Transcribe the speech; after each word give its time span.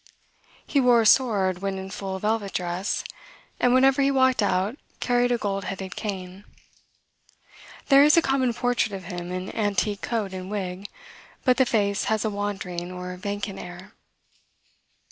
He 0.65 0.81
wore 0.81 1.01
a 1.01 1.05
sword 1.05 1.59
when 1.59 1.77
in 1.77 1.91
full 1.91 2.17
velvet 2.17 2.53
dress, 2.53 3.03
and, 3.59 3.71
whenever 3.71 4.01
he 4.01 4.09
walked 4.09 4.41
out, 4.41 4.79
carried 4.99 5.31
a 5.31 5.37
gold 5.37 5.65
headed 5.65 5.95
cane. 5.95 6.43
There 7.89 8.03
is 8.03 8.17
a 8.17 8.21
common 8.23 8.51
portrait 8.55 8.93
of 8.93 9.03
him 9.03 9.31
in 9.31 9.55
antique 9.55 10.01
coat 10.01 10.33
and 10.33 10.49
wig, 10.49 10.87
but 11.45 11.57
the 11.57 11.67
face 11.67 12.05
has 12.05 12.25
a 12.25 12.31
wandering 12.31 12.91
or 12.91 13.15
vacant 13.15 13.59
air. 13.59 13.93